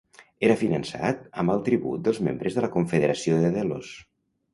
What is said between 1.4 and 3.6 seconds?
amb el tribut dels membres de la Confederació de